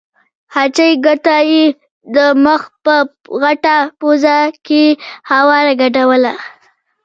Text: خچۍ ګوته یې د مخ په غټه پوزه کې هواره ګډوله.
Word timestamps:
خچۍ 0.53 0.91
ګوته 1.03 1.37
یې 1.51 1.63
د 2.15 2.17
مخ 2.45 2.61
په 2.83 2.95
غټه 3.41 3.77
پوزه 3.99 4.37
کې 4.65 4.83
هواره 5.29 5.73
ګډوله. 5.81 6.33